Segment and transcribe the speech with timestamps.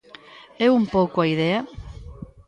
[0.65, 1.59] É un pouco a idea?